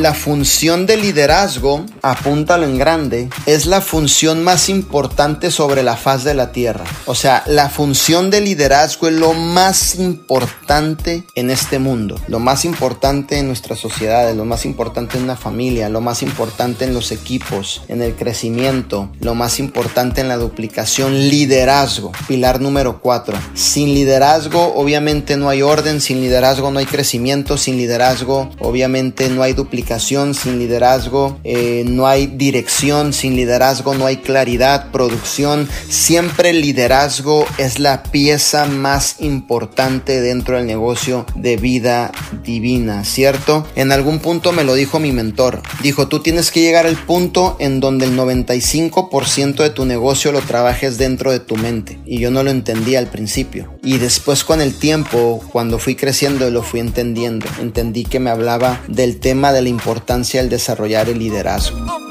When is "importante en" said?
9.96-11.50, 12.64-13.48, 14.64-15.24, 16.22-16.94, 19.58-20.28